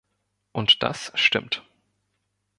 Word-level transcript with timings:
Und 0.51 0.81
das 0.81 1.11
stimmt. 1.13 1.61